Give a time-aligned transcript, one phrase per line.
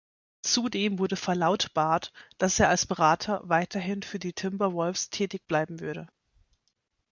[0.41, 6.07] Zudem wurde verlautbart, dass er als Berater weiterhin für die Timberwolves tätig bleiben würde.